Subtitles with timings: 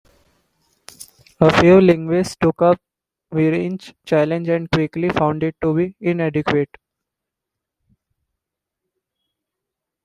[1.41, 2.81] A few linguists took up
[3.31, 6.75] Weinreich's challenge and quickly found it to be inadequate.